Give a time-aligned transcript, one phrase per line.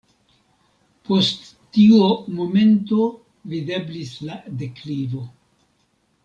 [1.09, 1.43] Post
[1.77, 2.07] tio
[2.39, 3.05] momento
[3.53, 5.23] videblis la deklivo.